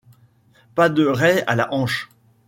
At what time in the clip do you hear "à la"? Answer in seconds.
1.45-1.71